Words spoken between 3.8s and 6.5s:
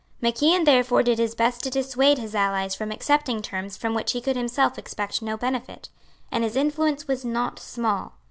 which he could himself expect no benefit; and